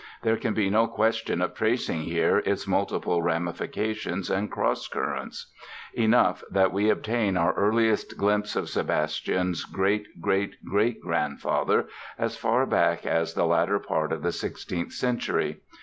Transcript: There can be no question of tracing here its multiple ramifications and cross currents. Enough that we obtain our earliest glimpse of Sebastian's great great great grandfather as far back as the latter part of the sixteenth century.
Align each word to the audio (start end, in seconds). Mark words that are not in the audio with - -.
There 0.23 0.35
can 0.37 0.55
be 0.55 0.67
no 0.71 0.87
question 0.87 1.43
of 1.43 1.53
tracing 1.53 2.01
here 2.01 2.39
its 2.39 2.65
multiple 2.65 3.21
ramifications 3.21 4.31
and 4.31 4.49
cross 4.49 4.87
currents. 4.87 5.51
Enough 5.93 6.43
that 6.49 6.73
we 6.73 6.89
obtain 6.89 7.37
our 7.37 7.53
earliest 7.53 8.17
glimpse 8.17 8.55
of 8.55 8.67
Sebastian's 8.67 9.63
great 9.63 10.19
great 10.19 10.55
great 10.65 10.99
grandfather 11.01 11.87
as 12.17 12.35
far 12.35 12.65
back 12.65 13.05
as 13.05 13.35
the 13.35 13.45
latter 13.45 13.77
part 13.77 14.11
of 14.11 14.23
the 14.23 14.31
sixteenth 14.31 14.91
century. 14.93 15.61